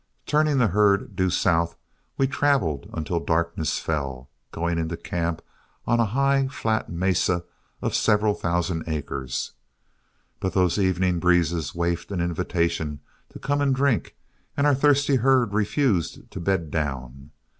Turning 0.25 0.57
the 0.57 0.69
herd 0.69 1.15
due 1.15 1.29
south, 1.29 1.77
we 2.17 2.25
traveled 2.25 2.89
until 2.91 3.19
darkness 3.19 3.77
fell, 3.77 4.31
going 4.51 4.79
into 4.79 4.97
camp 4.97 5.43
on 5.85 5.99
a 5.99 6.07
high, 6.07 6.47
flat 6.47 6.89
mesa 6.89 7.43
of 7.83 7.93
several 7.93 8.33
thousand 8.33 8.83
acres. 8.87 9.51
But 10.39 10.53
those 10.53 10.79
evening 10.79 11.19
breezes 11.19 11.75
wafted 11.75 12.13
an 12.13 12.19
invitation 12.19 13.01
to 13.29 13.37
come 13.37 13.61
and 13.61 13.75
drink, 13.75 14.15
and 14.57 14.65
our 14.65 14.73
thirsty 14.73 15.17
herd 15.17 15.53
refused 15.53 16.31
to 16.31 16.39
bed 16.39 16.71
down. 16.71 17.29